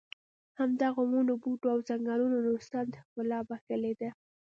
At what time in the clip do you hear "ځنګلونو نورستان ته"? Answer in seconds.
1.89-2.99